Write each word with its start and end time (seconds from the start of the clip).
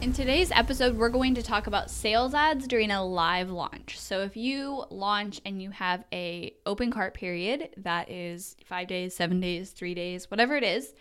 In 0.00 0.14
today's 0.14 0.50
episode, 0.50 0.96
we're 0.96 1.10
going 1.10 1.34
to 1.34 1.42
talk 1.42 1.66
about 1.66 1.90
sales 1.90 2.32
ads 2.32 2.66
during 2.66 2.90
a 2.90 3.04
live 3.04 3.50
launch. 3.50 4.00
So 4.00 4.22
if 4.22 4.34
you 4.34 4.86
launch 4.88 5.42
and 5.44 5.60
you 5.60 5.70
have 5.72 6.04
a 6.10 6.54
open 6.64 6.90
cart 6.90 7.12
period 7.12 7.68
that 7.76 8.10
is 8.10 8.56
5 8.64 8.88
days, 8.88 9.14
7 9.14 9.38
days, 9.40 9.72
3 9.72 9.92
days, 9.94 10.30
whatever 10.30 10.56
it 10.56 10.64
is 10.64 10.94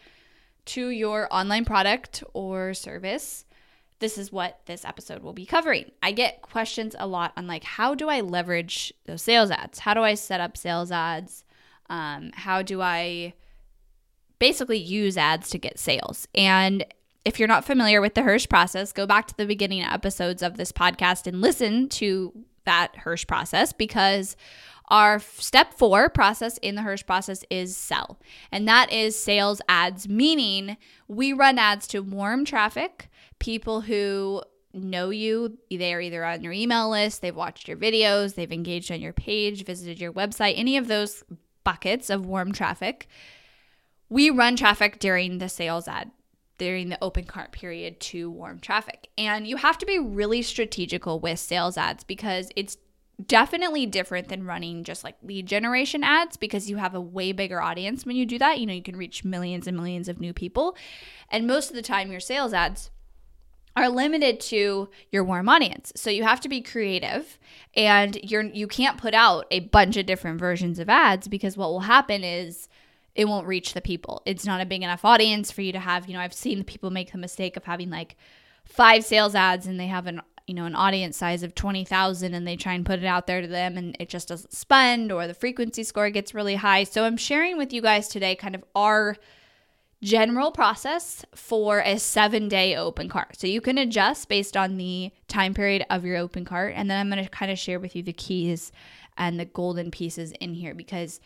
to 0.66 0.90
your 0.90 1.30
online 1.32 1.64
product 1.64 2.26
or 2.34 2.73
service, 2.73 3.46
this 4.00 4.18
is 4.18 4.34
what 4.34 4.60
this 4.66 4.84
episode 4.84 5.23
will 5.23 5.32
be 5.32 5.45
covering. 5.45 5.92
I 6.04 6.12
get 6.12 6.42
questions 6.42 6.94
a 7.00 7.08
lot 7.08 7.32
on 7.38 7.48
like 7.48 7.64
how 7.64 7.95
do 7.95 8.10
I 8.10 8.20
leverage 8.20 8.94
those 9.06 9.22
sales 9.22 9.50
ads? 9.50 9.80
How 9.80 9.94
do 9.94 10.02
I 10.02 10.16
set 10.16 10.42
up 10.42 10.58
sales 10.58 10.92
ads? 10.92 11.45
Um, 11.90 12.32
how 12.34 12.64
do 12.64 12.82
I 12.82 13.34
basically 14.40 14.78
use 14.78 15.16
ads 15.16 15.50
to 15.52 15.58
get 15.58 15.80
sales? 15.80 16.28
And 16.36 16.84
if 17.25 17.39
you're 17.39 17.48
not 17.48 17.66
familiar 17.66 18.02
with 18.02 18.16
the 18.16 18.23
Hirsch 18.23 18.48
process, 18.48 18.94
go 18.94 19.06
back 19.06 19.28
to 19.28 19.38
the 19.38 19.45
beginning 19.45 19.84
episodes 19.84 20.42
of 20.42 20.58
this 20.58 20.72
podcast 20.72 21.28
and 21.28 21.42
listen 21.42 21.89
to 21.89 22.34
that 22.66 22.95
Hirsch 22.98 23.28
process 23.28 23.73
because 23.73 24.36
our 24.88 25.20
step 25.20 25.73
four 25.73 26.09
process 26.09 26.58
in 26.59 26.76
the 26.76 26.81
Hirsch 26.81 27.06
process 27.06 27.44
is 27.50 27.76
sell. 27.76 28.20
And 28.52 28.67
that 28.67 28.92
is 28.92 29.17
sales 29.17 29.61
ads, 29.67 30.08
meaning 30.08 30.78
we 31.08 31.34
run 31.34 31.59
ads 31.59 31.88
to 31.89 32.00
warm 32.02 32.45
traffic, 32.45 33.09
people 33.38 33.81
who 33.81 34.42
know 34.73 35.09
you. 35.09 35.58
They're 35.70 36.02
either 36.02 36.23
on 36.26 36.42
your 36.42 36.54
email 36.54 36.89
list, 36.89 37.22
they've 37.22 37.36
watched 37.36 37.67
your 37.67 37.78
videos, 37.78 38.36
they've 38.36 38.52
engaged 38.52 38.92
on 38.92 39.02
your 39.02 39.14
page, 39.14 39.66
visited 39.66 40.00
your 40.00 40.14
website, 40.14 40.54
any 40.58 40.78
of 40.78 40.88
those 40.88 41.23
buckets 41.64 42.09
of 42.09 42.26
warm 42.26 42.52
traffic. 42.52 43.08
We 44.09 44.31
run 44.31 44.56
traffic 44.56 44.98
during 44.98 45.38
the 45.38 45.50
sales 45.50 45.88
ad 45.88 46.09
during 46.60 46.90
the 46.90 46.98
open 47.02 47.24
cart 47.24 47.52
period 47.52 48.00
to 48.00 48.30
warm 48.30 48.60
traffic. 48.60 49.10
And 49.18 49.48
you 49.48 49.58
have 49.58 49.80
to 49.80 49.86
be 49.86 49.98
really 49.98 50.44
strategical 50.44 51.20
with 51.20 51.40
sales 51.40 51.78
ads 51.78 52.04
because 52.04 52.52
it's 52.56 52.78
definitely 53.26 53.86
different 53.86 54.30
than 54.30 54.45
running 54.45 54.83
just 54.83 55.04
like 55.04 55.16
lead 55.23 55.45
generation 55.45 56.04
ads 56.04 56.38
because 56.38 56.70
you 56.70 56.78
have 56.78 56.95
a 56.95 57.02
way 57.02 57.32
bigger 57.32 57.61
audience 57.61 58.06
when 58.06 58.16
you 58.16 58.26
do 58.26 58.38
that. 58.38 58.60
You 58.60 58.66
know, 58.66 58.73
you 58.73 58.83
can 58.83 58.95
reach 58.95 59.26
millions 59.26 59.67
and 59.67 59.76
millions 59.76 60.08
of 60.08 60.22
new 60.22 60.33
people. 60.33 60.78
And 61.30 61.48
most 61.48 61.70
of 61.70 61.76
the 61.76 61.82
time, 61.82 62.11
your 62.11 62.22
sales 62.22 62.54
ads 62.54 62.92
are 63.76 63.89
limited 63.89 64.39
to 64.39 64.89
your 65.12 65.23
warm 65.23 65.48
audience. 65.48 65.94
So 65.95 66.10
you 66.10 66.23
have 66.23 66.42
to 66.42 66.50
be 66.50 66.62
creative 66.62 67.39
and 67.76 68.17
you're 68.23 68.44
you 68.44 68.67
can't 68.67 68.98
put 68.98 69.14
out 69.14 69.45
a 69.52 69.62
bunch 69.62 69.95
of 69.95 70.06
different 70.06 70.39
versions 70.39 70.80
of 70.80 70.89
ads 70.89 71.28
because 71.28 71.56
what 71.56 71.70
will 71.70 71.82
happen 71.82 72.23
is 72.23 72.67
it 73.15 73.27
won't 73.27 73.47
reach 73.47 73.73
the 73.73 73.81
people. 73.81 74.21
It's 74.25 74.45
not 74.45 74.61
a 74.61 74.65
big 74.65 74.81
enough 74.81 75.03
audience 75.03 75.52
for 75.52 75.61
you 75.61 75.71
to 75.71 75.80
have, 75.80 76.08
you 76.08 76.14
know, 76.14 76.20
I've 76.20 76.33
seen 76.33 76.64
people 76.64 76.89
make 76.89 77.11
the 77.11 77.17
mistake 77.17 77.58
of 77.58 77.65
having 77.65 77.89
like 77.89 78.15
five 78.65 79.03
sales 79.03 79.36
ads 79.36 79.67
and 79.67 79.80
they 79.80 79.87
have 79.87 80.08
an 80.08 80.21
you 80.49 80.55
know 80.55 80.65
an 80.65 80.75
audience 80.75 81.15
size 81.15 81.43
of 81.43 81.53
20,000 81.53 82.33
and 82.33 82.47
they 82.47 82.55
try 82.55 82.73
and 82.73 82.83
put 82.83 82.97
it 82.97 83.05
out 83.05 83.27
there 83.27 83.39
to 83.39 83.47
them 83.47 83.77
and 83.77 83.95
it 83.99 84.09
just 84.09 84.30
doesn't 84.30 84.52
spend 84.52 85.11
or 85.11 85.27
the 85.27 85.33
frequency 85.36 85.83
score 85.83 86.09
gets 86.09 86.33
really 86.33 86.55
high. 86.55 86.83
So 86.83 87.03
I'm 87.03 87.17
sharing 87.17 87.55
with 87.55 87.71
you 87.71 87.83
guys 87.83 88.08
today 88.08 88.36
kind 88.36 88.55
of 88.55 88.64
our 88.75 89.15
general 90.02 90.52
process 90.52 91.23
for 91.36 91.81
a 91.81 91.95
7-day 91.95 92.76
open 92.76 93.09
cart. 93.09 93.37
So 93.39 93.45
you 93.45 93.61
can 93.61 93.77
adjust 93.77 94.27
based 94.27 94.58
on 94.58 94.77
the 94.77 95.11
time 95.27 95.53
period 95.53 95.86
of 95.91 96.03
your 96.03 96.17
open 96.17 96.45
cart 96.45 96.73
and 96.76 96.89
then 96.89 96.99
I'm 96.99 97.11
going 97.11 97.23
to 97.23 97.30
kind 97.30 97.52
of 97.52 97.59
share 97.59 97.80
with 97.80 97.95
you 97.95 98.02
the 98.02 98.14
keys 98.14 98.71
and 99.20 99.39
the 99.39 99.45
golden 99.45 99.91
pieces 99.91 100.31
in 100.39 100.55
here 100.55 100.73
because 100.73 101.20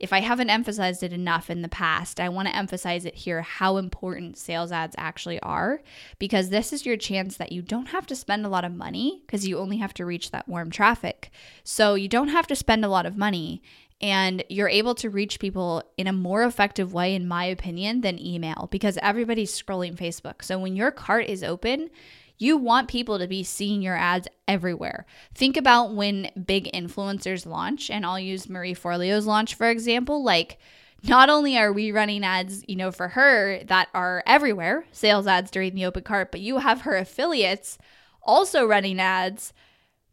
if 0.00 0.14
I 0.14 0.20
haven't 0.20 0.48
emphasized 0.48 1.02
it 1.02 1.12
enough 1.12 1.50
in 1.50 1.60
the 1.60 1.68
past, 1.68 2.18
I 2.18 2.30
want 2.30 2.48
to 2.48 2.56
emphasize 2.56 3.04
it 3.04 3.14
here 3.14 3.42
how 3.42 3.76
important 3.76 4.38
sales 4.38 4.72
ads 4.72 4.96
actually 4.98 5.38
are 5.40 5.82
because 6.18 6.48
this 6.48 6.72
is 6.72 6.86
your 6.86 6.96
chance 6.96 7.36
that 7.36 7.52
you 7.52 7.60
don't 7.60 7.88
have 7.88 8.06
to 8.06 8.16
spend 8.16 8.46
a 8.46 8.48
lot 8.48 8.64
of 8.64 8.74
money 8.74 9.22
because 9.26 9.46
you 9.46 9.58
only 9.58 9.76
have 9.76 9.92
to 9.94 10.06
reach 10.06 10.30
that 10.30 10.48
warm 10.48 10.70
traffic. 10.70 11.30
So 11.64 11.94
you 11.94 12.08
don't 12.08 12.28
have 12.28 12.46
to 12.46 12.56
spend 12.56 12.82
a 12.82 12.88
lot 12.88 13.04
of 13.04 13.18
money 13.18 13.62
and 14.00 14.42
you're 14.48 14.70
able 14.70 14.94
to 14.94 15.10
reach 15.10 15.38
people 15.38 15.82
in 15.98 16.06
a 16.06 16.12
more 16.12 16.44
effective 16.44 16.94
way, 16.94 17.14
in 17.14 17.28
my 17.28 17.44
opinion, 17.44 18.00
than 18.00 18.18
email 18.18 18.68
because 18.70 18.98
everybody's 19.02 19.52
scrolling 19.52 19.96
Facebook. 19.96 20.42
So 20.42 20.58
when 20.58 20.74
your 20.76 20.90
cart 20.90 21.26
is 21.26 21.44
open, 21.44 21.90
you 22.40 22.56
want 22.56 22.88
people 22.88 23.18
to 23.18 23.28
be 23.28 23.42
seeing 23.42 23.82
your 23.82 23.96
ads 23.96 24.26
everywhere. 24.48 25.06
Think 25.34 25.56
about 25.56 25.94
when 25.94 26.30
big 26.46 26.70
influencers 26.72 27.46
launch, 27.46 27.90
and 27.90 28.04
I'll 28.04 28.18
use 28.18 28.48
Marie 28.48 28.74
Forleo's 28.74 29.26
launch 29.26 29.54
for 29.54 29.68
example. 29.68 30.24
Like, 30.24 30.58
not 31.02 31.30
only 31.30 31.56
are 31.56 31.72
we 31.72 31.92
running 31.92 32.24
ads, 32.24 32.64
you 32.66 32.76
know, 32.76 32.90
for 32.90 33.08
her 33.08 33.62
that 33.64 33.88
are 33.94 34.22
everywhere, 34.26 34.84
sales 34.92 35.26
ads 35.26 35.50
during 35.50 35.74
the 35.74 35.84
open 35.86 36.02
cart, 36.02 36.30
but 36.30 36.40
you 36.40 36.58
have 36.58 36.82
her 36.82 36.96
affiliates 36.96 37.78
also 38.22 38.66
running 38.66 39.00
ads 39.00 39.52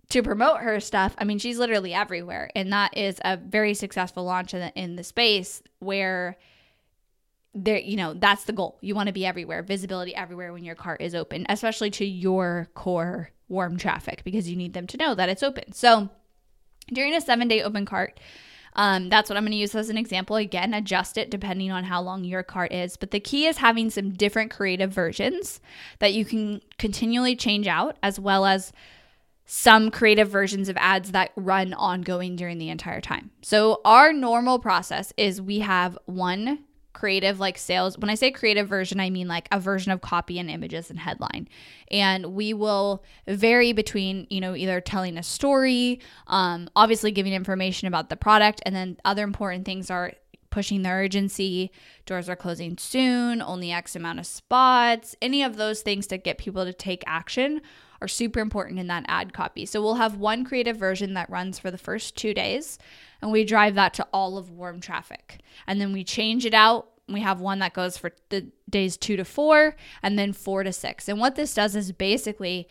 to 0.10 0.24
promote 0.24 0.62
her 0.62 0.80
stuff. 0.80 1.16
I 1.18 1.26
mean, 1.26 1.40
she's 1.40 1.60
literally 1.60 1.94
everywhere. 1.94 2.50
And 2.56 2.72
that 2.72 2.96
is 2.96 3.20
a 3.26 3.36
very 3.36 3.74
successful 3.74 4.24
launch 4.24 4.54
in 4.54 4.62
the, 4.62 4.80
in 4.80 4.96
the 4.96 5.04
space 5.04 5.62
where 5.80 6.38
there 7.64 7.78
you 7.78 7.98
know 7.98 8.14
that's 8.14 8.44
the 8.46 8.54
goal 8.54 8.78
you 8.82 8.94
want 8.94 9.08
to 9.08 9.14
be 9.14 9.26
everywhere 9.26 9.64
visibility 9.64 10.16
everywhere 10.16 10.54
when 10.54 10.64
your 10.64 10.76
cart 10.76 11.02
is 11.02 11.16
open 11.16 11.46
especially 11.50 11.90
to 11.90 12.06
your 12.06 12.70
core 12.76 13.32
warm 13.50 13.78
traffic 13.78 14.22
because 14.24 14.50
you 14.50 14.56
need 14.56 14.74
them 14.74 14.88
to 14.88 14.98
know 14.98 15.16
that 15.16 15.30
it's 15.30 15.44
open 15.44 15.72
so 15.72 16.10
during 16.94 17.14
a 17.14 17.22
seven 17.22 17.48
day 17.48 17.62
open 17.62 17.86
cart 17.86 18.20
um, 18.78 19.10
that's 19.10 19.28
what 19.28 19.38
I'm 19.38 19.44
going 19.44 19.54
to 19.54 19.58
use 19.58 19.74
as 19.74 19.90
an 19.90 19.98
example. 19.98 20.36
Again, 20.36 20.76
adjust 20.76 21.18
it 21.18 21.32
depending 21.32 21.72
on 21.72 21.84
how 21.84 22.00
long 22.00 22.24
your 22.24 22.44
cart 22.44 22.72
is. 22.72 22.96
But 22.96 23.10
the 23.10 23.20
key 23.20 23.48
is 23.48 23.58
having 23.58 23.90
some 23.90 24.12
different 24.12 24.52
creative 24.52 24.92
versions 24.92 25.60
that 25.98 26.14
you 26.14 26.24
can 26.24 26.62
continually 26.78 27.36
change 27.36 27.66
out, 27.66 27.98
as 28.04 28.20
well 28.20 28.46
as 28.46 28.72
some 29.48 29.90
creative 29.90 30.30
versions 30.30 30.70
of 30.70 30.78
ads 30.78 31.12
that 31.12 31.32
run 31.36 31.74
ongoing 31.74 32.36
during 32.36 32.60
the 32.60 32.70
entire 32.70 33.02
time. 33.02 33.32
So, 33.42 33.82
our 33.84 34.14
normal 34.14 34.60
process 34.60 35.12
is 35.18 35.42
we 35.42 35.60
have 35.60 35.98
one 36.06 36.60
creative 36.98 37.40
like 37.40 37.60
sales 37.60 37.96
when 38.00 38.10
i 38.10 38.16
say 38.16 38.32
creative 38.32 38.68
version 38.68 39.00
i 39.00 39.08
mean 39.08 39.28
like 39.28 39.48
a 39.52 39.60
version 39.60 39.92
of 39.92 40.02
copy 40.02 40.40
and 40.40 40.50
images 40.50 40.90
and 40.90 40.98
headline 40.98 41.48
and 41.92 42.26
we 42.34 42.56
will 42.56 43.04
vary 43.28 43.72
between 43.72 44.26
you 44.32 44.42
know 44.42 44.56
either 44.56 44.82
telling 44.82 45.16
a 45.16 45.22
story 45.22 46.00
um, 46.26 46.68
obviously 46.76 47.12
giving 47.12 47.34
information 47.34 47.88
about 47.88 48.10
the 48.10 48.16
product 48.16 48.64
and 48.66 48.76
then 48.76 48.98
other 49.06 49.24
important 49.24 49.64
things 49.64 49.92
are 49.92 50.12
pushing 50.50 50.82
the 50.82 50.90
urgency 50.90 51.72
doors 52.08 52.28
are 52.28 52.36
closing 52.36 52.76
soon 52.80 53.44
only 53.44 53.72
x 53.72 53.96
amount 53.96 54.18
of 54.18 54.26
spots 54.26 55.16
any 55.22 55.44
of 55.44 55.56
those 55.56 55.84
things 55.84 56.08
to 56.08 56.18
get 56.18 56.40
people 56.40 56.66
to 56.66 56.74
take 56.74 57.04
action 57.06 57.62
are 58.02 58.08
super 58.08 58.40
important 58.40 58.80
in 58.80 58.88
that 58.88 59.06
ad 59.08 59.34
copy. 59.34 59.66
So 59.66 59.82
we'll 59.82 59.96
have 59.96 60.18
one 60.18 60.46
creative 60.46 60.78
version 60.78 61.14
that 61.16 61.30
runs 61.30 61.60
for 61.60 61.72
the 61.72 61.78
first 61.78 62.16
two 62.16 62.34
days, 62.34 62.78
and 63.22 63.32
we 63.32 63.44
drive 63.44 63.76
that 63.76 63.94
to 63.96 64.08
all 64.14 64.38
of 64.38 64.52
warm 64.52 64.80
traffic. 64.80 65.40
And 65.66 65.82
then 65.82 65.94
we 65.94 66.04
change 66.04 66.46
it 66.46 66.54
out. 66.54 66.90
We 67.08 67.22
have 67.22 67.40
one 67.40 67.60
that 67.60 67.74
goes 67.74 67.98
for 67.98 68.12
the 68.30 68.48
days 68.70 68.98
two 68.98 69.16
to 69.16 69.26
four, 69.26 69.76
and 70.04 70.18
then 70.20 70.34
four 70.34 70.64
to 70.64 70.74
six. 70.74 71.08
And 71.08 71.20
what 71.20 71.36
this 71.36 71.54
does 71.54 71.76
is 71.76 71.92
basically 71.92 72.68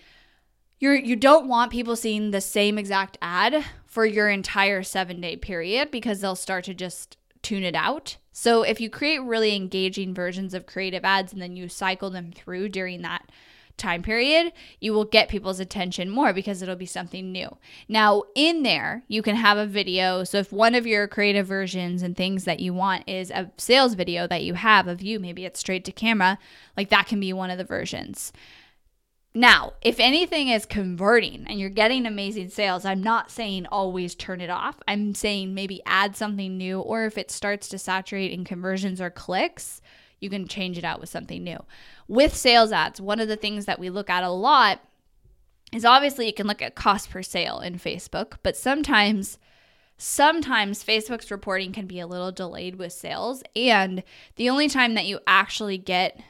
you're 0.79 0.95
you 0.95 1.17
don't 1.17 1.49
want 1.49 1.73
people 1.73 1.97
seeing 1.97 2.31
the 2.31 2.41
same 2.41 2.79
exact 2.79 3.17
ad 3.23 3.65
for 3.87 4.05
your 4.05 4.29
entire 4.29 4.83
seven 4.83 5.21
day 5.21 5.37
period 5.37 5.91
because 5.91 6.21
they'll 6.21 6.37
start 6.37 6.65
to 6.65 6.75
just 6.75 7.17
tune 7.43 7.63
it 7.63 7.75
out. 7.75 8.17
So 8.33 8.63
if 8.63 8.81
you 8.81 8.91
create 8.91 9.23
really 9.23 9.57
engaging 9.57 10.13
versions 10.13 10.53
of 10.53 10.67
creative 10.67 11.05
ads 11.05 11.33
and 11.33 11.41
then 11.41 11.57
you 11.57 11.69
cycle 11.69 12.11
them 12.11 12.33
through 12.33 12.69
during 12.71 13.03
that 13.03 13.31
time 13.77 14.03
period, 14.03 14.53
you 14.81 14.93
will 14.93 15.05
get 15.05 15.29
people's 15.29 15.61
attention 15.61 16.11
more 16.11 16.33
because 16.33 16.63
it'll 16.63 16.77
be 16.77 16.87
something 16.87 17.33
new. 17.33 17.57
Now, 17.89 18.25
in 18.35 18.63
there, 18.63 19.05
you 19.09 19.23
can 19.23 19.37
have 19.37 19.59
a 19.59 19.67
video. 19.67 20.25
So, 20.25 20.39
if 20.39 20.53
one 20.53 20.75
of 20.75 20.87
your 20.87 21.07
creative 21.09 21.47
versions 21.47 22.03
and 22.03 22.17
things 22.17 22.45
that 22.45 22.61
you 22.61 22.73
want 22.75 23.09
is 23.09 23.31
a 23.31 23.51
sales 23.57 23.95
video 23.95 24.27
that 24.27 24.45
you 24.45 24.55
have 24.55 24.87
of 24.87 25.03
you, 25.03 25.21
maybe 25.21 25.45
it's 25.45 25.61
straight 25.61 25.85
to 25.85 25.93
camera, 25.93 26.39
like 26.77 26.91
that 26.91 27.07
can 27.07 27.21
be 27.21 27.33
one 27.33 27.51
of 27.51 27.59
the 27.59 27.65
versions. 27.65 28.33
Now, 29.37 29.75
if 29.83 30.01
anything 30.01 30.49
is 30.49 30.65
converting 30.65 31.45
and 31.47 31.61
you're 31.61 31.69
getting 31.69 32.07
amazing 32.07 32.49
sales, 32.49 32.87
I'm 32.87 33.03
not 33.03 33.31
saying 33.31 33.67
always 33.67 34.15
turn 34.15 34.41
it 34.41 34.49
off. 34.49 34.81
I'm 34.89 35.15
saying 35.15 35.53
maybe 35.53 35.83
add 35.85 36.17
something 36.17 36.57
new, 36.57 36.81
or 36.81 37.05
if 37.05 37.19
it 37.19 37.31
starts 37.31 37.69
to 37.69 37.79
saturate 37.79 38.31
in 38.31 38.45
conversions 38.45 38.99
or 38.99 39.11
clicks, 39.11 39.83
you 40.21 40.31
can 40.31 40.49
change 40.49 40.79
it 40.79 40.85
out 40.85 41.01
with 41.01 41.09
something 41.09 41.43
new. 41.45 41.59
With 42.09 42.35
sales 42.35 42.73
ads, 42.73 43.01
one 43.01 43.21
of 43.21 43.29
the 43.29 43.37
things 43.37 43.67
that 43.67 43.79
we 43.79 43.91
look 43.91 44.11
at 44.11 44.25
a 44.25 44.31
lot 44.31 44.81
is 45.73 45.85
obviously 45.85 46.27
you 46.27 46.33
can 46.33 46.47
look 46.47 46.63
at 46.63 46.75
cost 46.75 47.11
per 47.11 47.23
sale 47.23 47.61
in 47.61 47.79
Facebook, 47.79 48.39
but 48.43 48.57
sometimes 48.57 49.39
sometimes 49.99 50.85
Facebook's 50.85 51.31
reporting 51.31 51.73
can 51.73 51.87
be 51.87 52.01
a 52.01 52.07
little 52.07 52.31
delayed 52.31 52.77
with 52.77 52.93
sales 52.93 53.43
and 53.55 54.03
the 54.37 54.51
only 54.51 54.69
time 54.69 54.93
that 54.93 55.07
you 55.07 55.19
actually 55.27 55.79
get 55.79 56.21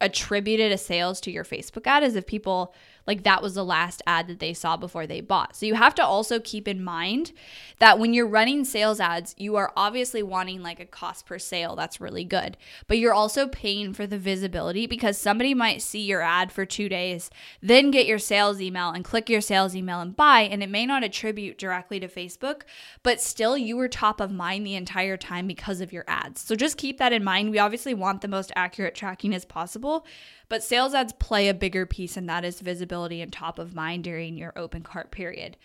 attributed 0.00 0.70
a 0.70 0.78
sales 0.78 1.20
to 1.20 1.32
your 1.32 1.44
Facebook 1.44 1.86
ad 1.86 2.04
is 2.04 2.14
if 2.14 2.26
people 2.26 2.72
like 3.06 3.22
that 3.24 3.42
was 3.42 3.54
the 3.54 3.64
last 3.64 4.02
ad 4.06 4.26
that 4.28 4.38
they 4.38 4.54
saw 4.54 4.76
before 4.76 5.06
they 5.06 5.20
bought. 5.20 5.56
So 5.56 5.66
you 5.66 5.74
have 5.74 5.94
to 5.96 6.04
also 6.04 6.40
keep 6.40 6.66
in 6.66 6.82
mind 6.82 7.32
that 7.78 7.98
when 7.98 8.14
you're 8.14 8.26
running 8.26 8.64
sales 8.64 9.00
ads, 9.00 9.34
you 9.38 9.56
are 9.56 9.72
obviously 9.76 10.22
wanting 10.22 10.62
like 10.62 10.80
a 10.80 10.86
cost 10.86 11.26
per 11.26 11.38
sale 11.38 11.76
that's 11.76 12.00
really 12.00 12.24
good, 12.24 12.56
but 12.86 12.98
you're 12.98 13.14
also 13.14 13.46
paying 13.46 13.92
for 13.92 14.06
the 14.06 14.18
visibility 14.18 14.86
because 14.86 15.18
somebody 15.18 15.54
might 15.54 15.82
see 15.82 16.00
your 16.00 16.22
ad 16.22 16.50
for 16.50 16.64
2 16.64 16.88
days, 16.88 17.30
then 17.60 17.90
get 17.90 18.06
your 18.06 18.18
sales 18.18 18.60
email 18.60 18.90
and 18.90 19.04
click 19.04 19.28
your 19.28 19.40
sales 19.40 19.76
email 19.76 20.00
and 20.00 20.16
buy 20.16 20.40
and 20.40 20.62
it 20.62 20.70
may 20.70 20.86
not 20.86 21.04
attribute 21.04 21.58
directly 21.58 22.00
to 22.00 22.08
Facebook, 22.08 22.62
but 23.02 23.20
still 23.20 23.58
you 23.58 23.76
were 23.76 23.88
top 23.88 24.20
of 24.20 24.30
mind 24.30 24.66
the 24.66 24.74
entire 24.74 25.16
time 25.16 25.46
because 25.46 25.80
of 25.80 25.92
your 25.92 26.04
ads. 26.08 26.40
So 26.40 26.54
just 26.54 26.78
keep 26.78 26.98
that 26.98 27.12
in 27.12 27.24
mind. 27.24 27.50
We 27.50 27.58
obviously 27.58 27.94
want 27.94 28.20
the 28.20 28.28
most 28.28 28.52
accurate 28.56 28.94
tracking 28.94 29.34
as 29.34 29.44
possible, 29.44 30.06
but 30.54 30.62
sales 30.62 30.94
ads 30.94 31.12
play 31.14 31.48
a 31.48 31.52
bigger 31.52 31.84
piece, 31.84 32.16
and 32.16 32.28
that 32.28 32.44
is 32.44 32.60
visibility 32.60 33.20
and 33.20 33.32
top 33.32 33.58
of 33.58 33.74
mind 33.74 34.04
during 34.04 34.36
your 34.36 34.52
open 34.54 34.84
cart 34.84 35.10
period. 35.10 35.56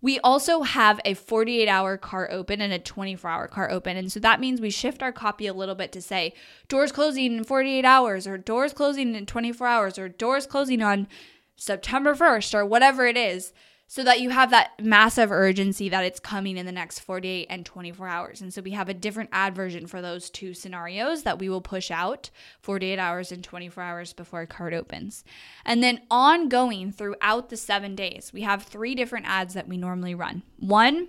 We 0.00 0.18
also 0.18 0.62
have 0.62 0.98
a 1.04 1.14
48 1.14 1.68
hour 1.68 1.96
cart 1.96 2.30
open 2.32 2.60
and 2.60 2.72
a 2.72 2.80
24 2.80 3.30
hour 3.30 3.46
cart 3.46 3.70
open. 3.70 3.96
And 3.96 4.10
so 4.10 4.18
that 4.18 4.40
means 4.40 4.60
we 4.60 4.68
shift 4.68 5.00
our 5.00 5.12
copy 5.12 5.46
a 5.46 5.54
little 5.54 5.76
bit 5.76 5.92
to 5.92 6.02
say 6.02 6.34
doors 6.66 6.90
closing 6.90 7.36
in 7.36 7.44
48 7.44 7.84
hours, 7.84 8.26
or 8.26 8.36
doors 8.36 8.72
closing 8.72 9.14
in 9.14 9.26
24 9.26 9.64
hours, 9.64 9.96
or 9.96 10.08
doors 10.08 10.44
closing 10.44 10.82
on 10.82 11.06
September 11.54 12.12
1st, 12.12 12.52
or 12.52 12.66
whatever 12.66 13.06
it 13.06 13.16
is 13.16 13.52
so 13.92 14.02
that 14.02 14.22
you 14.22 14.30
have 14.30 14.48
that 14.48 14.70
massive 14.80 15.30
urgency 15.30 15.90
that 15.90 16.02
it's 16.02 16.18
coming 16.18 16.56
in 16.56 16.64
the 16.64 16.72
next 16.72 17.00
48 17.00 17.46
and 17.50 17.66
24 17.66 18.08
hours. 18.08 18.40
And 18.40 18.50
so 18.50 18.62
we 18.62 18.70
have 18.70 18.88
a 18.88 18.94
different 18.94 19.28
ad 19.34 19.54
version 19.54 19.86
for 19.86 20.00
those 20.00 20.30
two 20.30 20.54
scenarios 20.54 21.24
that 21.24 21.38
we 21.38 21.50
will 21.50 21.60
push 21.60 21.90
out 21.90 22.30
48 22.62 22.98
hours 22.98 23.30
and 23.30 23.44
24 23.44 23.82
hours 23.82 24.14
before 24.14 24.40
a 24.40 24.46
card 24.46 24.72
opens. 24.72 25.24
And 25.66 25.82
then 25.82 26.00
ongoing 26.10 26.90
throughout 26.90 27.50
the 27.50 27.56
seven 27.58 27.94
days, 27.94 28.30
we 28.32 28.40
have 28.40 28.62
three 28.62 28.94
different 28.94 29.26
ads 29.28 29.52
that 29.52 29.68
we 29.68 29.76
normally 29.76 30.14
run. 30.14 30.42
One, 30.58 31.08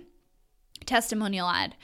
testimonial 0.84 1.48
ad. 1.48 1.76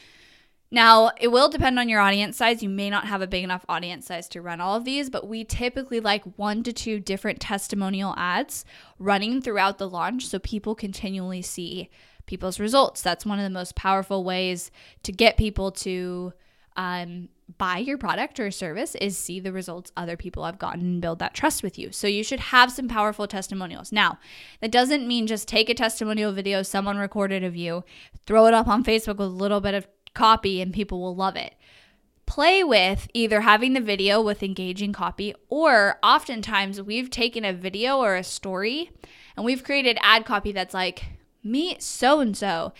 Now, 0.72 1.10
it 1.20 1.28
will 1.28 1.48
depend 1.48 1.78
on 1.78 1.88
your 1.88 2.00
audience 2.00 2.36
size. 2.36 2.62
You 2.62 2.68
may 2.68 2.90
not 2.90 3.06
have 3.06 3.22
a 3.22 3.26
big 3.26 3.42
enough 3.42 3.64
audience 3.68 4.06
size 4.06 4.28
to 4.28 4.40
run 4.40 4.60
all 4.60 4.76
of 4.76 4.84
these, 4.84 5.10
but 5.10 5.26
we 5.26 5.42
typically 5.42 5.98
like 5.98 6.22
one 6.36 6.62
to 6.62 6.72
two 6.72 7.00
different 7.00 7.40
testimonial 7.40 8.14
ads 8.16 8.64
running 8.98 9.42
throughout 9.42 9.78
the 9.78 9.88
launch 9.88 10.26
so 10.28 10.38
people 10.38 10.76
continually 10.76 11.42
see 11.42 11.90
people's 12.26 12.60
results. 12.60 13.02
That's 13.02 13.26
one 13.26 13.40
of 13.40 13.44
the 13.44 13.50
most 13.50 13.74
powerful 13.74 14.22
ways 14.22 14.70
to 15.02 15.10
get 15.10 15.36
people 15.36 15.72
to 15.72 16.32
um, 16.76 17.28
buy 17.58 17.78
your 17.78 17.98
product 17.98 18.38
or 18.38 18.50
service 18.50 18.94
is 18.94 19.18
see 19.18 19.40
the 19.40 19.52
results 19.52 19.90
other 19.96 20.16
people 20.16 20.44
have 20.44 20.58
gotten 20.58 20.80
and 20.80 21.02
build 21.02 21.18
that 21.18 21.34
trust 21.34 21.62
with 21.62 21.78
you. 21.78 21.90
So 21.90 22.06
you 22.06 22.22
should 22.22 22.40
have 22.40 22.70
some 22.70 22.88
powerful 22.88 23.26
testimonials. 23.26 23.90
Now, 23.90 24.18
that 24.60 24.70
doesn't 24.70 25.06
mean 25.06 25.26
just 25.26 25.48
take 25.48 25.68
a 25.68 25.74
testimonial 25.74 26.32
video 26.32 26.62
someone 26.62 26.98
recorded 26.98 27.42
of 27.42 27.56
you, 27.56 27.84
throw 28.26 28.46
it 28.46 28.54
up 28.54 28.68
on 28.68 28.84
Facebook 28.84 29.16
with 29.16 29.28
a 29.28 29.32
little 29.32 29.60
bit 29.60 29.74
of 29.74 29.88
copy 30.14 30.60
and 30.60 30.72
people 30.72 31.00
will 31.00 31.14
love 31.14 31.36
it. 31.36 31.54
Play 32.26 32.62
with 32.62 33.08
either 33.12 33.40
having 33.40 33.72
the 33.72 33.80
video 33.80 34.20
with 34.22 34.42
engaging 34.42 34.92
copy, 34.92 35.34
or 35.48 35.98
oftentimes 36.02 36.80
we've 36.80 37.10
taken 37.10 37.44
a 37.44 37.52
video 37.52 37.98
or 37.98 38.14
a 38.14 38.22
story 38.22 38.92
and 39.36 39.44
we've 39.44 39.64
created 39.64 39.98
ad 40.00 40.24
copy 40.24 40.52
that's 40.52 40.74
like, 40.74 41.04
meet 41.42 41.82
so 41.82 42.20
and 42.20 42.36
so, 42.36 42.72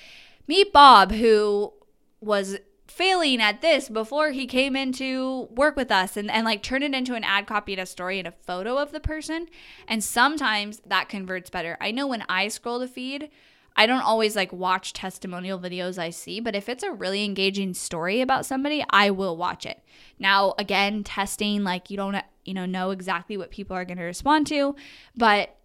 meet 0.47 0.73
Bob, 0.73 1.12
who 1.12 1.73
was 2.21 2.59
failing 2.87 3.41
at 3.41 3.61
this 3.61 3.88
before 3.88 4.33
he 4.33 4.47
came 4.47 4.76
in 4.76 4.93
to 4.93 5.49
work 5.53 5.76
with 5.76 5.91
us 5.91 6.17
and, 6.17 6.31
and 6.31 6.44
like 6.44 6.62
turn 6.62 6.83
it 6.83 6.93
into 6.93 7.15
an 7.15 7.25
ad 7.25 7.47
copy 7.47 7.73
and 7.73 7.81
a 7.81 7.87
story 7.87 8.19
and 8.19 8.29
a 8.29 8.33
photo 8.33 8.76
of 8.76 8.93
the 8.93 9.00
person. 9.00 9.49
And 9.88 10.03
sometimes 10.03 10.81
that 10.87 11.09
converts 11.09 11.50
better. 11.50 11.76
I 11.81 11.93
know 11.93 12.06
when 12.06 12.25
I 12.29 12.49
scroll 12.49 12.81
the 12.81 12.88
feed, 12.88 13.31
I 13.77 13.87
don't 13.87 14.03
always 14.03 14.37
like 14.37 14.53
watch 14.53 14.93
testimonial 14.93 15.59
videos 15.59 15.99
I 15.99 16.11
see, 16.11 16.41
but 16.41 16.55
if 16.55 16.69
it's 16.69 16.83
a 16.83 16.93
really 16.93 17.25
engaging 17.25 17.73
story 17.75 18.21
about 18.21 18.45
somebody, 18.45 18.85
I 18.91 19.11
will 19.11 19.37
watch 19.37 19.65
it. 19.65 19.83
Now, 20.19 20.55
again, 20.59 21.05
testing 21.05 21.65
like 21.65 21.91
you 21.91 21.97
don't 21.97 22.17
you 22.45 22.55
know 22.55 22.67
know 22.67 22.91
exactly 22.91 23.37
what 23.37 23.51
people 23.51 23.77
are 23.77 23.85
going 23.85 23.99
to 23.99 24.05
respond 24.05 24.47
to, 24.49 24.77
but 25.17 25.57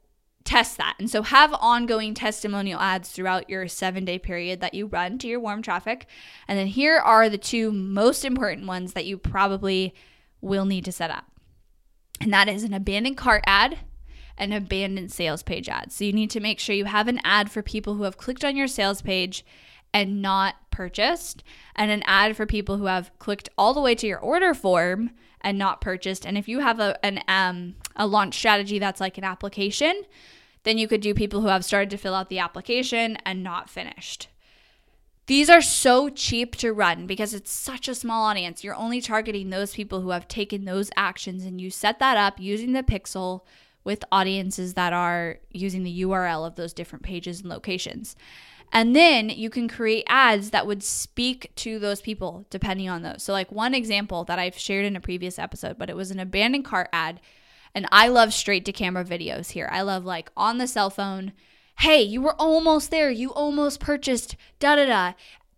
test 0.44 0.78
that. 0.78 0.96
And 1.00 1.10
so 1.10 1.24
have 1.24 1.56
ongoing 1.60 2.14
testimonial 2.14 2.80
ads 2.80 3.10
throughout 3.10 3.50
your 3.50 3.66
7-day 3.66 4.20
period 4.20 4.62
that 4.62 4.76
you 4.76 4.86
run 4.86 5.18
to 5.18 5.28
your 5.28 5.40
warm 5.40 5.64
traffic. 5.64 6.06
And 6.48 6.58
then 6.58 6.68
here 6.68 6.98
are 6.98 7.30
the 7.30 7.40
two 7.40 7.72
most 7.72 8.24
important 8.24 8.68
ones 8.68 8.94
that 8.94 9.06
you 9.06 9.18
probably 9.18 9.96
will 10.42 10.66
need 10.66 10.86
to 10.86 10.92
set 10.92 11.10
up. 11.10 11.26
And 12.22 12.32
that 12.32 12.48
is 12.48 12.64
an 12.64 12.74
abandoned 12.74 13.18
cart 13.18 13.44
ad 13.48 13.80
an 14.38 14.52
abandoned 14.52 15.12
sales 15.12 15.44
page 15.44 15.70
ad. 15.70 15.92
So 15.92 16.04
you 16.04 16.14
need 16.14 16.30
to 16.32 16.40
make 16.40 16.60
sure 16.60 16.76
you 16.76 16.86
have 16.86 17.08
an 17.08 17.22
ad 17.24 17.50
for 17.50 17.62
people 17.62 17.96
who 17.96 18.04
have 18.04 18.18
clicked 18.18 18.44
on 18.44 18.56
your 18.56 18.68
sales 18.68 19.02
page 19.02 19.46
and 19.94 20.22
not 20.22 20.56
purchased, 20.72 21.42
and 21.76 21.90
an 21.90 22.04
ad 22.06 22.36
for 22.36 22.46
people 22.46 22.78
who 22.78 22.86
have 22.86 23.12
clicked 23.18 23.48
all 23.58 23.74
the 23.74 23.80
way 23.80 23.96
to 23.96 24.08
your 24.08 24.20
order 24.20 24.54
form 24.54 25.12
and 25.40 25.58
not 25.58 25.80
purchased. 25.80 26.26
And 26.26 26.38
if 26.38 26.50
you 26.50 26.60
have 26.60 26.82
a 26.82 27.04
an 27.06 27.22
um 27.30 27.76
a 27.96 28.06
launch 28.06 28.36
strategy 28.36 28.78
that's 28.78 29.00
like 29.00 29.18
an 29.18 29.24
application, 29.24 30.04
then 30.64 30.78
you 30.78 30.88
could 30.88 31.00
do 31.00 31.14
people 31.14 31.42
who 31.42 31.48
have 31.48 31.64
started 31.64 31.90
to 31.92 31.98
fill 31.98 32.14
out 32.14 32.30
the 32.30 32.40
application 32.40 33.18
and 33.26 33.42
not 33.42 33.70
finished. 33.70 34.28
These 35.28 35.50
are 35.50 35.62
so 35.62 36.10
cheap 36.10 36.56
to 36.58 36.74
run 36.74 37.08
because 37.08 37.34
it's 37.34 37.52
such 37.52 37.88
a 37.88 37.96
small 37.96 38.26
audience. 38.26 38.64
You're 38.64 38.76
only 38.76 39.02
targeting 39.02 39.50
those 39.50 39.74
people 39.74 40.02
who 40.02 40.10
have 40.10 40.28
taken 40.28 40.66
those 40.66 40.92
actions 40.96 41.46
and 41.46 41.60
you 41.60 41.72
set 41.72 42.00
that 42.00 42.18
up 42.18 42.40
using 42.40 42.74
the 42.74 42.84
pixel 42.84 43.42
with 43.86 44.04
audiences 44.12 44.74
that 44.74 44.92
are 44.92 45.38
using 45.52 45.84
the 45.84 46.02
URL 46.02 46.46
of 46.46 46.56
those 46.56 46.74
different 46.74 47.04
pages 47.04 47.40
and 47.40 47.50
locations. 47.50 48.18
And 48.74 48.94
then 48.96 49.30
you 49.30 49.50
can 49.50 49.70
create 49.70 50.04
ads 50.08 50.50
that 50.50 50.68
would 50.68 50.84
speak 50.84 51.52
to 51.56 51.80
those 51.80 52.02
people 52.02 52.46
depending 52.50 52.90
on 52.90 53.04
those. 53.04 53.24
So, 53.24 53.32
like 53.32 53.52
one 53.52 53.74
example 53.74 54.26
that 54.26 54.40
I've 54.40 54.58
shared 54.58 54.86
in 54.86 54.98
a 54.98 55.02
previous 55.02 55.40
episode, 55.40 55.78
but 55.78 55.90
it 55.90 55.96
was 55.96 56.12
an 56.12 56.20
abandoned 56.20 56.66
cart 56.66 56.90
ad. 56.92 57.22
And 57.74 57.88
I 57.92 58.08
love 58.08 58.34
straight 58.34 58.66
to 58.66 58.74
camera 58.74 59.06
videos 59.06 59.52
here. 59.52 59.70
I 59.72 59.82
love 59.82 60.04
like 60.04 60.32
on 60.36 60.58
the 60.58 60.68
cell 60.68 60.90
phone, 60.90 61.34
hey, 61.80 62.02
you 62.02 62.22
were 62.22 62.36
almost 62.40 62.90
there. 62.90 63.12
You 63.12 63.32
almost 63.34 63.80
purchased 63.80 64.36
da 64.60 64.76
da 64.76 64.86
da, 64.86 65.14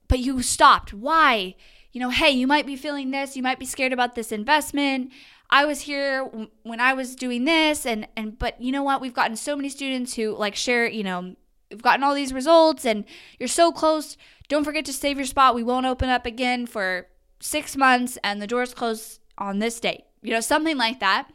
but 0.07 0.19
you 0.19 0.41
stopped. 0.41 0.93
Why? 0.93 1.55
You 1.93 2.01
know, 2.01 2.09
hey, 2.09 2.31
you 2.31 2.45
might 2.45 2.65
be 2.65 2.75
feeling 2.75 3.11
this. 3.11 3.35
You 3.35 3.43
might 3.43 3.59
be 3.59 3.65
scared 3.65 3.93
about 3.93 4.15
this 4.15 4.31
investment. 4.31 5.11
I 5.49 5.65
was 5.65 5.81
here 5.81 6.23
when 6.63 6.79
I 6.79 6.93
was 6.93 7.15
doing 7.15 7.45
this 7.45 7.85
and 7.85 8.07
and 8.17 8.37
but 8.37 8.61
you 8.61 8.71
know 8.71 8.83
what? 8.83 9.01
We've 9.01 9.13
gotten 9.13 9.35
so 9.35 9.55
many 9.55 9.69
students 9.69 10.15
who 10.15 10.35
like 10.35 10.55
share, 10.55 10.87
you 10.87 11.03
know, 11.03 11.35
we've 11.71 11.81
gotten 11.81 12.03
all 12.03 12.13
these 12.13 12.33
results 12.33 12.85
and 12.85 13.05
you're 13.39 13.47
so 13.47 13.71
close. 13.71 14.17
Don't 14.49 14.63
forget 14.63 14.85
to 14.85 14.93
save 14.93 15.17
your 15.17 15.25
spot. 15.25 15.55
We 15.55 15.63
won't 15.63 15.85
open 15.85 16.09
up 16.09 16.25
again 16.25 16.65
for 16.65 17.07
6 17.39 17.77
months 17.77 18.17
and 18.23 18.41
the 18.41 18.47
doors 18.47 18.73
close 18.73 19.19
on 19.37 19.59
this 19.59 19.79
date. 19.79 20.03
You 20.21 20.31
know, 20.31 20.41
something 20.41 20.77
like 20.77 20.99
that. 20.99 21.29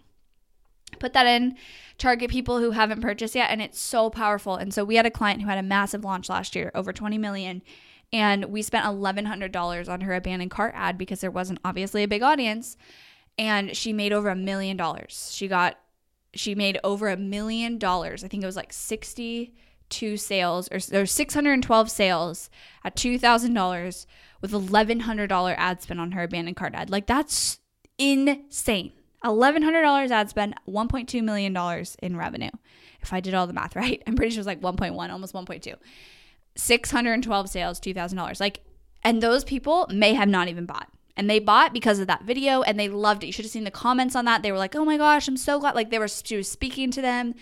Put 0.99 1.15
that 1.15 1.27
in 1.27 1.57
target 1.97 2.31
people 2.31 2.59
who 2.59 2.73
haven't 2.73 3.01
purchased 3.01 3.35
yet 3.35 3.51
and 3.51 3.63
it's 3.63 3.81
so 3.81 4.11
powerful. 4.11 4.57
And 4.57 4.75
so 4.75 4.85
we 4.85 4.97
had 4.97 5.07
a 5.07 5.11
client 5.11 5.41
who 5.41 5.49
had 5.49 5.59
a 5.59 5.63
massive 5.63 6.05
launch 6.05 6.29
last 6.29 6.55
year, 6.55 6.71
over 6.75 6.93
20 6.93 7.17
million 7.17 7.63
and 8.13 8.47
we 8.47 8.61
spent 8.61 8.85
$1100 8.85 9.89
on 9.89 10.01
her 10.03 10.15
abandoned 10.15 10.51
cart 10.51 10.75
ad 10.77 10.99
because 10.99 11.21
there 11.21 11.31
wasn't 11.31 11.59
obviously 11.65 12.03
a 12.03 12.09
big 12.09 12.23
audience 12.23 12.77
and 13.39 13.77
she 13.77 13.93
made 13.93 14.13
over 14.13 14.29
a 14.29 14.37
million 14.37 14.77
dollars. 14.77 15.31
She 15.35 15.49
got 15.49 15.79
she 16.35 16.55
made 16.55 16.79
over 16.83 17.09
a 17.09 17.17
million 17.17 17.79
dollars. 17.79 18.25
I 18.25 18.29
think 18.29 18.43
it 18.43 18.47
was 18.47 18.57
like 18.57 18.73
62 18.73 20.17
sales 20.17 20.69
or 20.73 20.79
there's 20.79 21.13
612 21.13 21.91
sales 21.91 22.51
at 22.85 22.97
$2,000 22.97 24.07
with 24.41 24.53
$1,100 24.53 25.55
ad 25.59 25.83
spend 25.83 26.01
on 26.01 26.13
her 26.13 26.23
abandoned 26.23 26.57
cart 26.57 26.75
ad. 26.75 26.91
Like 26.91 27.07
that's 27.07 27.61
insane. 27.99 28.93
$1,100 29.25 30.11
ad 30.11 30.31
spend, 30.31 30.55
$1.2 30.69 31.23
million 31.23 31.85
in 32.03 32.17
revenue. 32.17 32.51
If 33.03 33.13
I 33.13 33.21
did 33.21 33.35
all 33.35 33.47
the 33.47 33.53
math 33.53 33.77
right, 33.77 34.03
I'm 34.07 34.17
pretty 34.17 34.31
sure 34.31 34.39
it 34.39 34.47
was 34.47 34.47
like 34.47 34.61
1.1, 34.61 35.11
almost 35.11 35.35
1.2. 35.35 35.75
612 36.55 37.49
sales, 37.49 37.81
$2,000. 37.81 38.41
Like, 38.41 38.61
and 39.05 39.23
those 39.23 39.45
people 39.45 39.87
may 39.91 40.15
have 40.15 40.29
not 40.29 40.49
even 40.49 40.67
bought. 40.67 40.89
And 41.17 41.29
they 41.29 41.39
bought 41.39 41.75
because 41.75 41.99
of 41.99 42.07
that 42.07 42.25
video 42.25 42.63
and 42.63 42.81
they 42.81 42.89
loved 42.89 43.23
it. 43.23 43.27
You 43.27 43.33
should 43.33 43.45
have 43.45 43.53
seen 43.53 43.65
the 43.65 43.71
comments 43.71 44.17
on 44.17 44.25
that. 44.25 44.43
They 44.43 44.51
were 44.51 44.59
like, 44.59 44.75
oh 44.75 44.85
my 44.85 44.97
gosh, 44.97 45.29
I'm 45.29 45.37
so 45.37 45.61
glad. 45.61 45.75
Like, 45.75 45.91
they 45.91 45.99
were, 45.99 46.09
she 46.09 46.37
was 46.37 46.51
speaking 46.51 46.91
to 46.91 47.03
them. 47.03 47.35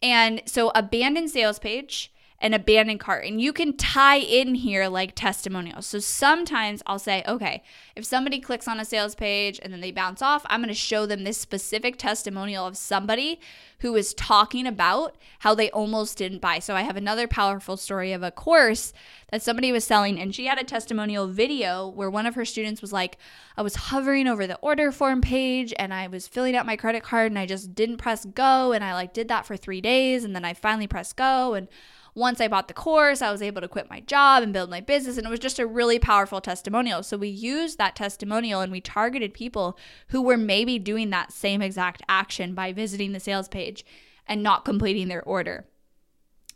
And 0.00 0.42
so, 0.46 0.70
abandoned 0.74 1.30
sales 1.30 1.58
page 1.58 2.11
an 2.42 2.52
abandoned 2.52 2.98
cart. 2.98 3.24
And 3.24 3.40
you 3.40 3.52
can 3.52 3.76
tie 3.76 4.18
in 4.18 4.56
here 4.56 4.88
like 4.88 5.14
testimonials. 5.14 5.86
So 5.86 6.00
sometimes 6.00 6.82
I'll 6.86 6.98
say, 6.98 7.22
okay, 7.26 7.62
if 7.94 8.04
somebody 8.04 8.40
clicks 8.40 8.66
on 8.66 8.80
a 8.80 8.84
sales 8.84 9.14
page 9.14 9.60
and 9.62 9.72
then 9.72 9.80
they 9.80 9.92
bounce 9.92 10.20
off, 10.20 10.44
I'm 10.46 10.60
going 10.60 10.68
to 10.68 10.74
show 10.74 11.06
them 11.06 11.22
this 11.22 11.38
specific 11.38 11.98
testimonial 11.98 12.66
of 12.66 12.76
somebody 12.76 13.40
who 13.78 13.94
is 13.94 14.12
talking 14.14 14.66
about 14.66 15.16
how 15.40 15.54
they 15.54 15.70
almost 15.70 16.18
didn't 16.18 16.40
buy. 16.40 16.58
So 16.58 16.74
I 16.74 16.82
have 16.82 16.96
another 16.96 17.28
powerful 17.28 17.76
story 17.76 18.12
of 18.12 18.24
a 18.24 18.32
course 18.32 18.92
that 19.30 19.42
somebody 19.42 19.72
was 19.72 19.84
selling, 19.84 20.20
and 20.20 20.34
she 20.34 20.46
had 20.46 20.60
a 20.60 20.64
testimonial 20.64 21.26
video 21.26 21.88
where 21.88 22.10
one 22.10 22.26
of 22.26 22.34
her 22.34 22.44
students 22.44 22.82
was 22.82 22.92
like, 22.92 23.18
I 23.56 23.62
was 23.62 23.76
hovering 23.76 24.26
over 24.26 24.46
the 24.46 24.58
order 24.58 24.90
form 24.92 25.20
page 25.20 25.72
and 25.78 25.94
I 25.94 26.08
was 26.08 26.28
filling 26.28 26.56
out 26.56 26.66
my 26.66 26.76
credit 26.76 27.02
card 27.02 27.30
and 27.30 27.38
I 27.38 27.46
just 27.46 27.74
didn't 27.74 27.98
press 27.98 28.24
go. 28.24 28.72
And 28.72 28.82
I 28.82 28.94
like 28.94 29.12
did 29.12 29.28
that 29.28 29.46
for 29.46 29.56
three 29.56 29.80
days 29.80 30.24
and 30.24 30.34
then 30.34 30.44
I 30.44 30.54
finally 30.54 30.86
pressed 30.86 31.16
go. 31.16 31.54
And 31.54 31.68
once 32.14 32.40
I 32.40 32.48
bought 32.48 32.68
the 32.68 32.74
course, 32.74 33.22
I 33.22 33.32
was 33.32 33.40
able 33.40 33.62
to 33.62 33.68
quit 33.68 33.88
my 33.88 34.00
job 34.00 34.42
and 34.42 34.52
build 34.52 34.68
my 34.68 34.80
business. 34.80 35.16
And 35.16 35.26
it 35.26 35.30
was 35.30 35.40
just 35.40 35.58
a 35.58 35.66
really 35.66 35.98
powerful 35.98 36.40
testimonial. 36.40 37.02
So 37.02 37.16
we 37.16 37.28
used 37.28 37.78
that 37.78 37.96
testimonial 37.96 38.60
and 38.60 38.70
we 38.70 38.80
targeted 38.80 39.32
people 39.32 39.78
who 40.08 40.20
were 40.20 40.36
maybe 40.36 40.78
doing 40.78 41.10
that 41.10 41.32
same 41.32 41.62
exact 41.62 42.02
action 42.08 42.54
by 42.54 42.72
visiting 42.72 43.12
the 43.12 43.20
sales 43.20 43.48
page 43.48 43.84
and 44.26 44.42
not 44.42 44.64
completing 44.64 45.08
their 45.08 45.22
order. 45.22 45.64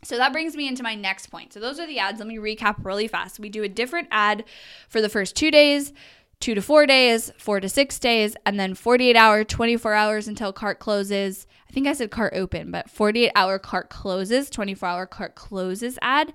So 0.03 0.17
that 0.17 0.31
brings 0.31 0.55
me 0.55 0.67
into 0.67 0.83
my 0.83 0.93
next 0.93 1.27
point. 1.27 1.53
So 1.53 1.59
those 1.59 1.79
are 1.79 1.87
the 1.87 1.99
ads. 1.99 2.19
Let 2.19 2.27
me 2.27 2.37
recap 2.37 2.85
really 2.85 3.07
fast. 3.07 3.39
We 3.39 3.49
do 3.49 3.63
a 3.63 3.69
different 3.69 4.07
ad 4.11 4.43
for 4.87 5.01
the 5.01 5.09
first 5.09 5.35
two 5.35 5.49
days, 5.49 5.91
two 6.39 6.55
to 6.55 6.61
four 6.61 6.85
days, 6.85 7.31
four 7.37 7.59
to 7.59 7.69
six 7.69 7.99
days, 7.99 8.35
and 8.45 8.59
then 8.59 8.75
48 8.75 9.15
hour, 9.15 9.43
24 9.43 9.93
hours 9.93 10.27
until 10.27 10.53
cart 10.53 10.79
closes. 10.79 11.47
I 11.69 11.73
think 11.73 11.87
I 11.87 11.93
said 11.93 12.11
cart 12.11 12.33
open, 12.35 12.71
but 12.71 12.89
48 12.89 13.31
hour 13.35 13.59
cart 13.59 13.89
closes, 13.89 14.49
24 14.49 14.87
hour 14.87 15.05
cart 15.05 15.35
closes 15.35 15.97
ad. 16.01 16.33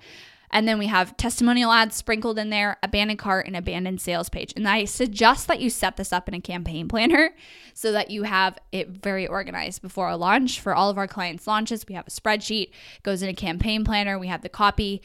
And 0.54 0.68
then 0.68 0.78
we 0.78 0.86
have 0.88 1.16
testimonial 1.16 1.72
ads 1.72 1.96
sprinkled 1.96 2.38
in 2.38 2.50
there, 2.50 2.76
abandoned 2.82 3.18
cart, 3.18 3.46
and 3.46 3.56
abandoned 3.56 4.02
sales 4.02 4.28
page. 4.28 4.52
And 4.54 4.68
I 4.68 4.84
suggest 4.84 5.46
that 5.48 5.60
you 5.60 5.70
set 5.70 5.96
this 5.96 6.12
up 6.12 6.28
in 6.28 6.34
a 6.34 6.42
campaign 6.42 6.88
planner 6.88 7.34
so 7.74 7.92
that 7.92 8.10
you 8.10 8.24
have 8.24 8.58
it 8.70 8.90
very 8.90 9.26
organized 9.26 9.80
before 9.80 10.10
a 10.10 10.16
launch. 10.16 10.60
For 10.60 10.74
all 10.74 10.90
of 10.90 10.98
our 10.98 11.08
clients' 11.08 11.46
launches, 11.46 11.86
we 11.88 11.94
have 11.94 12.06
a 12.06 12.10
spreadsheet, 12.10 12.70
goes 13.02 13.22
in 13.22 13.30
a 13.30 13.34
campaign 13.34 13.82
planner, 13.82 14.18
we 14.18 14.26
have 14.26 14.42
the 14.42 14.50
copy. 14.50 15.00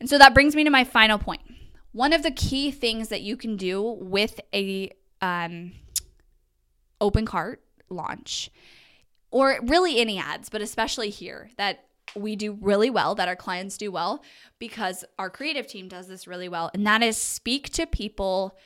And 0.00 0.08
so 0.08 0.16
that 0.16 0.32
brings 0.32 0.56
me 0.56 0.64
to 0.64 0.70
my 0.70 0.84
final 0.84 1.18
point. 1.18 1.42
One 1.92 2.12
of 2.12 2.22
the 2.22 2.30
key 2.30 2.70
things 2.70 3.08
that 3.08 3.20
you 3.20 3.36
can 3.36 3.56
do 3.56 3.82
with 3.82 4.40
a 4.54 4.90
um, 5.20 5.72
open 7.00 7.26
cart 7.26 7.62
launch, 7.90 8.50
or 9.30 9.58
really 9.62 10.00
any 10.00 10.18
ads, 10.18 10.48
but 10.48 10.62
especially 10.62 11.10
here, 11.10 11.50
that 11.56 11.84
we 12.14 12.36
do 12.36 12.58
really 12.60 12.90
well, 12.90 13.14
that 13.14 13.28
our 13.28 13.36
clients 13.36 13.76
do 13.76 13.90
well, 13.90 14.22
because 14.58 15.04
our 15.18 15.30
creative 15.30 15.66
team 15.66 15.88
does 15.88 16.08
this 16.08 16.26
really 16.26 16.48
well, 16.48 16.70
and 16.74 16.86
that 16.86 17.02
is 17.02 17.16
speak 17.16 17.70
to 17.70 17.86
people 17.86 18.56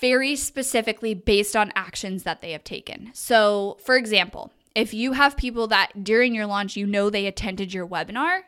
very 0.00 0.34
specifically 0.34 1.12
based 1.14 1.54
on 1.54 1.72
actions 1.74 2.22
that 2.22 2.40
they 2.40 2.52
have 2.52 2.64
taken. 2.64 3.10
So, 3.12 3.78
for 3.84 3.96
example, 3.96 4.52
if 4.74 4.94
you 4.94 5.12
have 5.12 5.36
people 5.36 5.66
that 5.68 6.04
during 6.04 6.34
your 6.34 6.46
launch 6.46 6.76
you 6.76 6.86
know 6.86 7.10
they 7.10 7.26
attended 7.26 7.74
your 7.74 7.86
webinar, 7.86 8.42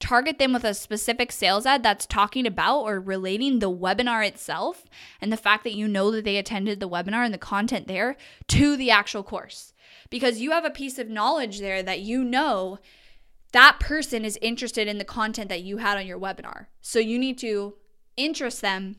target 0.00 0.38
them 0.38 0.52
with 0.52 0.64
a 0.64 0.74
specific 0.74 1.30
sales 1.30 1.66
ad 1.66 1.82
that's 1.82 2.06
talking 2.06 2.46
about 2.46 2.80
or 2.80 2.98
relating 2.98 3.58
the 3.58 3.70
webinar 3.70 4.26
itself 4.26 4.86
and 5.20 5.30
the 5.30 5.36
fact 5.36 5.62
that 5.62 5.74
you 5.74 5.86
know 5.86 6.10
that 6.10 6.24
they 6.24 6.38
attended 6.38 6.80
the 6.80 6.88
webinar 6.88 7.24
and 7.24 7.34
the 7.34 7.38
content 7.38 7.86
there 7.86 8.16
to 8.48 8.76
the 8.76 8.90
actual 8.90 9.22
course. 9.22 9.72
Because 10.08 10.40
you 10.40 10.50
have 10.50 10.64
a 10.64 10.70
piece 10.70 10.98
of 10.98 11.08
knowledge 11.08 11.60
there 11.60 11.82
that 11.82 12.00
you 12.00 12.24
know 12.24 12.78
that 13.52 13.78
person 13.78 14.24
is 14.24 14.38
interested 14.40 14.88
in 14.88 14.98
the 14.98 15.04
content 15.04 15.48
that 15.48 15.62
you 15.62 15.76
had 15.76 15.98
on 15.98 16.06
your 16.06 16.18
webinar. 16.18 16.66
So 16.80 16.98
you 16.98 17.18
need 17.18 17.38
to 17.38 17.74
interest 18.16 18.60
them 18.60 18.96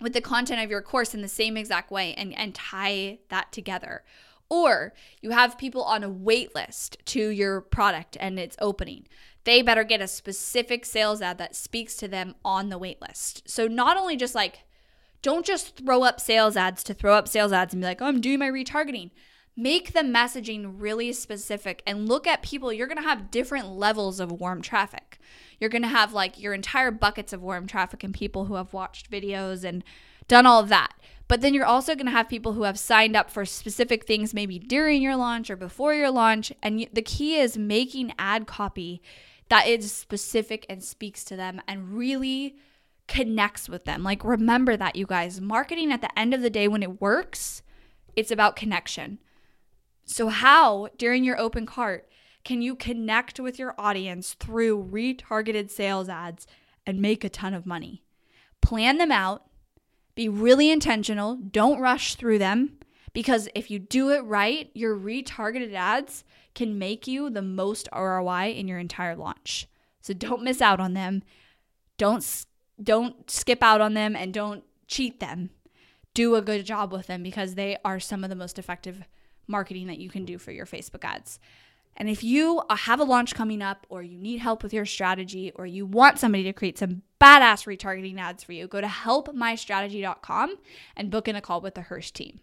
with 0.00 0.12
the 0.12 0.20
content 0.20 0.62
of 0.62 0.70
your 0.70 0.82
course 0.82 1.14
in 1.14 1.22
the 1.22 1.28
same 1.28 1.56
exact 1.56 1.90
way 1.90 2.14
and, 2.14 2.34
and 2.36 2.54
tie 2.54 3.18
that 3.28 3.52
together. 3.52 4.02
Or 4.48 4.92
you 5.20 5.30
have 5.30 5.58
people 5.58 5.82
on 5.82 6.04
a 6.04 6.08
wait 6.08 6.54
list 6.54 6.98
to 7.06 7.28
your 7.28 7.60
product 7.60 8.16
and 8.20 8.38
it's 8.38 8.56
opening 8.60 9.06
they 9.46 9.62
better 9.62 9.84
get 9.84 10.00
a 10.00 10.08
specific 10.08 10.84
sales 10.84 11.22
ad 11.22 11.38
that 11.38 11.54
speaks 11.54 11.94
to 11.96 12.08
them 12.08 12.34
on 12.44 12.68
the 12.68 12.76
wait 12.76 13.00
list. 13.00 13.48
So 13.48 13.68
not 13.68 13.96
only 13.96 14.16
just 14.16 14.34
like, 14.34 14.64
don't 15.22 15.46
just 15.46 15.76
throw 15.76 16.02
up 16.02 16.20
sales 16.20 16.56
ads 16.56 16.82
to 16.82 16.92
throw 16.92 17.14
up 17.14 17.28
sales 17.28 17.52
ads 17.52 17.72
and 17.72 17.80
be 17.80 17.86
like, 17.86 18.02
oh, 18.02 18.06
I'm 18.06 18.20
doing 18.20 18.40
my 18.40 18.50
retargeting. 18.50 19.12
Make 19.56 19.92
the 19.92 20.00
messaging 20.00 20.74
really 20.78 21.12
specific 21.12 21.80
and 21.86 22.08
look 22.08 22.26
at 22.26 22.42
people. 22.42 22.72
You're 22.72 22.88
to 22.88 23.08
have 23.08 23.30
different 23.30 23.68
levels 23.68 24.18
of 24.18 24.32
warm 24.32 24.62
traffic. 24.62 25.20
You're 25.60 25.70
to 25.82 25.88
have 25.88 26.12
like 26.12 26.40
your 26.40 26.52
entire 26.52 26.90
buckets 26.90 27.32
of 27.32 27.40
warm 27.40 27.68
traffic 27.68 28.02
and 28.02 28.12
people 28.12 28.46
who 28.46 28.54
have 28.54 28.72
watched 28.72 29.12
videos 29.12 29.62
and 29.62 29.84
done 30.26 30.44
all 30.44 30.60
of 30.60 30.70
that. 30.70 30.92
But 31.28 31.40
then 31.40 31.54
you're 31.54 31.66
also 31.66 31.94
going 31.94 32.06
to 32.06 32.12
have 32.12 32.28
people 32.28 32.52
who 32.52 32.62
have 32.62 32.78
signed 32.78 33.16
up 33.16 33.30
for 33.30 33.44
specific 33.44 34.06
things 34.06 34.32
maybe 34.32 34.58
during 34.58 35.02
your 35.02 35.16
launch 35.16 35.50
or 35.50 35.56
before 35.56 35.92
your 35.92 36.10
launch. 36.10 36.52
And 36.62 36.86
the 36.92 37.02
key 37.02 37.36
is 37.36 37.58
making 37.58 38.12
ad 38.18 38.46
copy 38.46 39.02
that 39.48 39.66
is 39.66 39.92
specific 39.92 40.66
and 40.68 40.82
speaks 40.82 41.24
to 41.24 41.36
them 41.36 41.60
and 41.68 41.94
really 41.94 42.56
connects 43.06 43.68
with 43.68 43.84
them. 43.84 44.02
Like, 44.02 44.24
remember 44.24 44.76
that, 44.76 44.96
you 44.96 45.06
guys. 45.06 45.40
Marketing 45.40 45.92
at 45.92 46.00
the 46.00 46.18
end 46.18 46.34
of 46.34 46.42
the 46.42 46.50
day, 46.50 46.68
when 46.68 46.82
it 46.82 47.00
works, 47.00 47.62
it's 48.16 48.30
about 48.30 48.56
connection. 48.56 49.18
So, 50.04 50.28
how 50.28 50.88
during 50.96 51.24
your 51.24 51.38
open 51.38 51.66
cart 51.66 52.08
can 52.44 52.62
you 52.62 52.76
connect 52.76 53.40
with 53.40 53.58
your 53.58 53.74
audience 53.76 54.34
through 54.34 54.88
retargeted 54.90 55.68
sales 55.68 56.08
ads 56.08 56.46
and 56.86 57.02
make 57.02 57.24
a 57.24 57.28
ton 57.28 57.54
of 57.54 57.66
money? 57.66 58.04
Plan 58.60 58.98
them 58.98 59.10
out, 59.10 59.46
be 60.16 60.28
really 60.28 60.70
intentional, 60.70 61.36
don't 61.36 61.80
rush 61.80 62.16
through 62.16 62.38
them 62.38 62.78
because 63.12 63.48
if 63.54 63.70
you 63.70 63.78
do 63.78 64.10
it 64.10 64.24
right, 64.24 64.70
your 64.74 64.96
retargeted 64.96 65.72
ads 65.72 66.24
can 66.54 66.78
make 66.78 67.06
you 67.06 67.30
the 67.30 67.42
most 67.42 67.88
ROI 67.94 68.52
in 68.56 68.66
your 68.66 68.78
entire 68.78 69.14
launch. 69.14 69.68
So 70.00 70.12
don't 70.12 70.42
miss 70.42 70.60
out 70.60 70.80
on 70.80 70.94
them. 70.94 71.22
Don't 71.98 72.46
don't 72.82 73.30
skip 73.30 73.62
out 73.62 73.80
on 73.80 73.94
them 73.94 74.14
and 74.14 74.34
don't 74.34 74.64
cheat 74.86 75.20
them. 75.20 75.50
Do 76.12 76.34
a 76.34 76.42
good 76.42 76.66
job 76.66 76.92
with 76.92 77.06
them 77.06 77.22
because 77.22 77.54
they 77.54 77.78
are 77.84 78.00
some 78.00 78.22
of 78.24 78.30
the 78.30 78.36
most 78.36 78.58
effective 78.58 79.02
marketing 79.46 79.86
that 79.86 79.98
you 79.98 80.10
can 80.10 80.24
do 80.24 80.38
for 80.38 80.52
your 80.52 80.66
Facebook 80.66 81.04
ads. 81.04 81.38
And 81.96 82.10
if 82.10 82.22
you 82.22 82.62
have 82.68 83.00
a 83.00 83.04
launch 83.04 83.34
coming 83.34 83.62
up 83.62 83.86
or 83.88 84.02
you 84.02 84.18
need 84.18 84.40
help 84.40 84.62
with 84.62 84.74
your 84.74 84.84
strategy 84.84 85.52
or 85.54 85.64
you 85.66 85.86
want 85.86 86.18
somebody 86.18 86.44
to 86.44 86.52
create 86.52 86.76
some 86.78 87.00
badass 87.20 87.66
retargeting 87.66 88.18
ads 88.18 88.44
for 88.44 88.52
you, 88.52 88.66
go 88.66 88.82
to 88.82 88.86
helpmystrategy.com 88.86 90.56
and 90.96 91.10
book 91.10 91.28
in 91.28 91.36
a 91.36 91.40
call 91.40 91.62
with 91.62 91.74
the 91.74 91.82
Hirsch 91.82 92.10
team. 92.10 92.40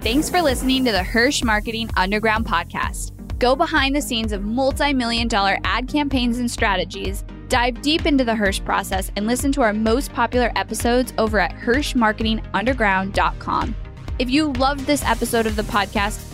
Thanks 0.00 0.28
for 0.28 0.42
listening 0.42 0.84
to 0.84 0.92
the 0.92 1.02
Hirsch 1.02 1.42
Marketing 1.42 1.88
Underground 1.96 2.46
podcast. 2.46 3.12
Go 3.38 3.56
behind 3.56 3.96
the 3.96 4.02
scenes 4.02 4.32
of 4.32 4.44
multi 4.44 4.92
million 4.92 5.28
dollar 5.28 5.56
ad 5.64 5.88
campaigns 5.88 6.36
and 6.38 6.50
strategies, 6.50 7.24
dive 7.48 7.80
deep 7.80 8.04
into 8.06 8.24
the 8.24 8.34
Hirsch 8.34 8.62
process, 8.62 9.10
and 9.16 9.26
listen 9.26 9.50
to 9.52 9.62
our 9.62 9.72
most 9.72 10.12
popular 10.12 10.52
episodes 10.56 11.14
over 11.18 11.38
at 11.40 11.52
HirschMarketingUnderground.com. 11.52 13.76
If 14.18 14.28
you 14.30 14.52
loved 14.52 14.86
this 14.86 15.04
episode 15.04 15.46
of 15.46 15.56
the 15.56 15.62
podcast, 15.62 16.33